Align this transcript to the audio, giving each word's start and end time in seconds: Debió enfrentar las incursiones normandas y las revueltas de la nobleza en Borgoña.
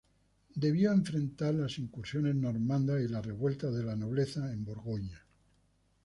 Debió 0.55 0.91
enfrentar 0.93 1.53
las 1.53 1.77
incursiones 1.77 2.33
normandas 2.33 3.03
y 3.03 3.07
las 3.07 3.23
revueltas 3.23 3.71
de 3.75 3.83
la 3.83 3.95
nobleza 3.95 4.51
en 4.51 4.65
Borgoña. 4.65 5.27